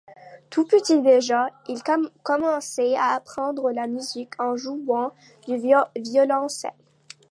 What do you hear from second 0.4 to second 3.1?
Tout petit déjà, il commençait à